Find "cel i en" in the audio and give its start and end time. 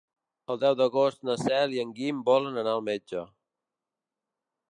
1.41-1.91